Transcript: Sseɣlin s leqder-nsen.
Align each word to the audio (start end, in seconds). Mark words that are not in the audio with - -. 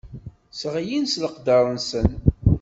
Sseɣlin 0.51 1.05
s 1.11 1.13
leqder-nsen. 1.23 2.07